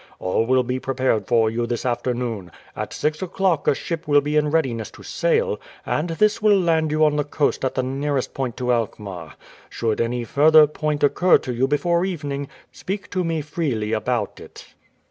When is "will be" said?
0.47-0.79, 4.07-4.35